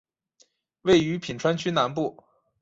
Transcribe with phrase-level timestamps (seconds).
[0.81, 2.23] 位于品川区南部。